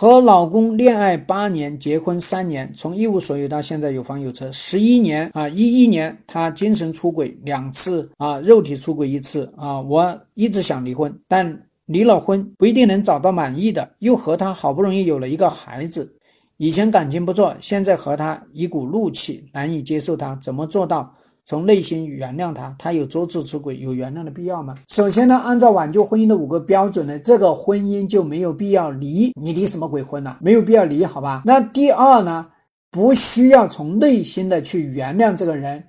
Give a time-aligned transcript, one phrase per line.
[0.00, 16.08] 和老公恋爱八年，结婚三年，从一无所有到现在有房有车，十一年啊，一一年他精神出轨两次啊，肉体出轨一次啊，我一直想离婚，但离了婚不一定能找到满意的，又和他好不容易有了一个孩子，
[16.58, 21.12] 以前感情不错，现在和他一股怒气，难以接受他，怎么做到？
[21.48, 24.74] 从内心原谅他，他有多次出轨，有原谅的必要吗？
[24.86, 30.36] 首先呢，按照挽救婚姻的五个标准呢，这个婚姻就没有必要离，你离什么鬼婚呢？
[30.42, 31.44] 没有必要离，好吧？
[31.46, 32.46] 那第二呢，
[32.90, 35.82] 不需要从内心的去原谅这个人，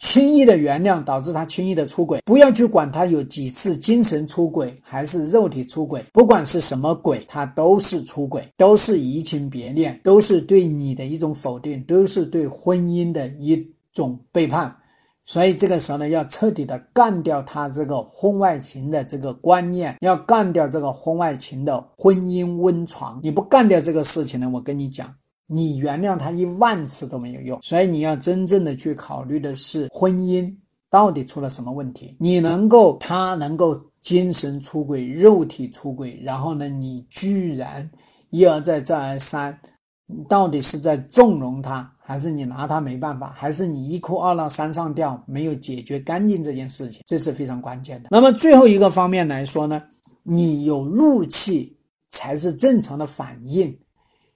[0.00, 14.76] 轻易的原谅导致他轻易的出轨，不要去管他有几次精神出轨还是肉体出轨，不管是什么鬼，他都是出轨，都是移情别恋，都是对你的一种否定，都是对婚姻的一种背叛。
[15.26, 23.18] 所以这个时候呢，要彻底的干掉他这个婚外情的这个观念，要干掉这个婚外情的婚姻温床。
[23.24, 25.12] 你不干掉这个事情呢，我跟你讲，
[25.48, 27.58] 你原谅他一万次都没有用。
[27.60, 30.54] 所以你要真正的去考虑的是婚姻
[30.88, 32.16] 到底出了什么问题。
[32.20, 37.90] 你能够，他能够精神出轨、肉体出轨，然后呢，你居然
[38.30, 39.58] 一而再、再而三，
[40.06, 41.92] 你到底是在纵容他？
[41.98, 48.10] 还是你拿他没办法，还是你一哭二闹三上吊，没有解决干净这件事情，这是非常关键的。
[48.12, 49.82] 那么最后一个方面来说呢，
[50.22, 51.76] 你有怒气
[52.08, 53.76] 才是正常的反应，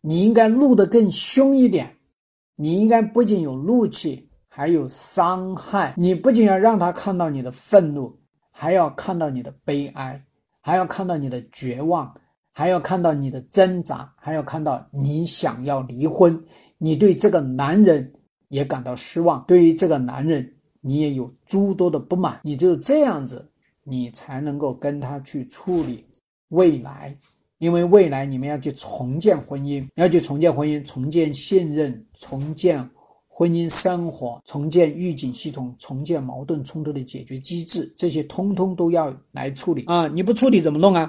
[0.01, 1.95] 你应该怒得更凶一点，
[2.57, 5.95] 你应该不仅有怒气，还有伤害。
[5.97, 8.13] 你不仅要让他看到你的愤怒，
[8.51, 10.21] 还要看到你的悲哀，
[10.61, 12.13] 还要看到你的绝望。
[12.61, 16.39] 还要看到你的挣扎，还要看到你想要离婚，
[16.77, 18.13] 你对这个男人
[18.49, 20.47] 也感到失望，对于这个男人
[20.83, 23.49] 你也有诸多的不满，你只有这样子，
[23.83, 26.05] 你才能够跟他去处理
[26.51, 27.17] 未来，
[27.61, 32.87] 因为未来你们要去重建婚姻，要去重建婚姻，重建信任，重建
[33.27, 40.07] 婚姻生活，重建预警系统，重建矛盾冲突的解决机制，这些通通都要来处理啊！
[40.09, 41.09] 你不处理怎么弄啊？